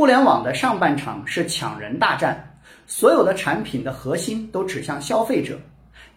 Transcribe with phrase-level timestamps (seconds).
[0.00, 2.42] 互联网的上半场是抢人大战，
[2.86, 5.58] 所有的产品的核心都指向消费者。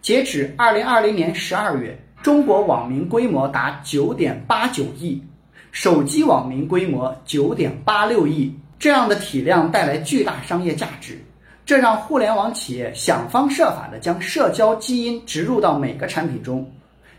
[0.00, 5.22] 截止二零二零年十二月，中国网民规模达九点八九亿，
[5.70, 8.58] 手机网民规模九点八六亿。
[8.78, 11.22] 这样的体量带来巨大商业价值，
[11.66, 16.66] 这让互联网企业想方设法地将社交基因植入到每个产品中，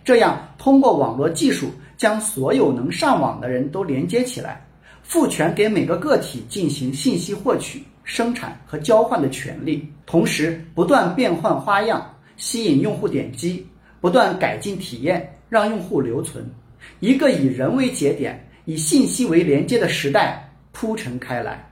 [0.04, 4.66] 这样通过网络技术将所有能上网的人都连接起来，
[5.08, 12.04] 赋权给每个个体进行信息获取、生产和交换的权利，同时不断变换花样，
[12.38, 13.66] 吸引用户点击，
[14.02, 16.44] 不断改进体验，让用户留存。
[17.00, 20.42] 一个以人为节点、以信息为连接的时代。
[20.72, 21.66] 铺陈开来，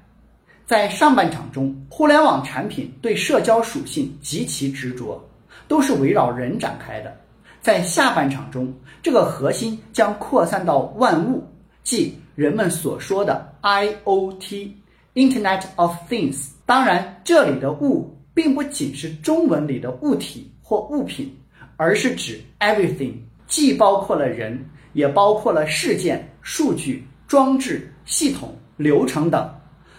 [0.66, 5.22] 在上半场中，互联网产品对社交属性极其执着，
[5.68, 7.14] 都是围绕人展开的。
[7.62, 11.44] 在下半场中，这个核心将扩散到万物，
[11.84, 16.48] 即人们所说的 IOT（Internet of Things）。
[16.66, 21.32] 当然，这里的“物”并不仅是中文里的物体或物品，
[21.78, 23.14] 而是指 everything，
[23.48, 24.60] 既包括了人，
[24.94, 28.56] 也包括了事件、数据、装置、系统。
[28.76, 29.48] 流程等，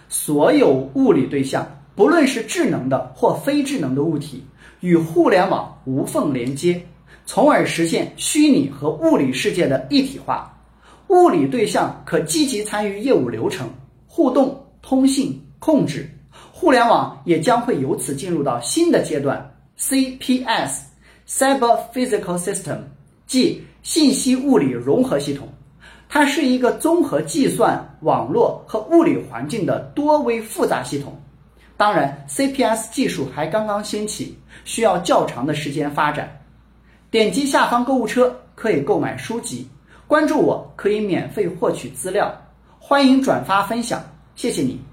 [0.09, 4.45] 所有物理对象，不论是智能的或非智能的物体，
[4.81, 6.85] 与互联网无缝连接，
[7.25, 10.54] 从而实现虚拟和物理世界的一体化。
[11.15, 13.71] 物理对象可积极参与业务流程、
[14.05, 16.11] 互动、通信、控制。
[16.53, 19.49] 互联网也将会由此进入到新的阶段
[19.79, 22.79] ，CPS（Cyber Physical System），
[23.29, 25.47] 即信息物理融合系统。
[26.09, 31.17] 它是一个综合计算、网络和物理环境的多维复杂系统。
[31.77, 36.29] 当然，CPS 技术还刚刚兴起，需要较长的时间发展。
[37.11, 39.69] 点击下方购物车可以购买书籍，
[40.07, 42.31] 关注我可以免费获取资料。
[42.79, 44.03] 欢迎转发分享，
[44.37, 44.85] 谢谢你。